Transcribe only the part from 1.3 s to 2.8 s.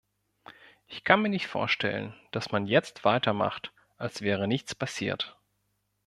vorstellen, dass man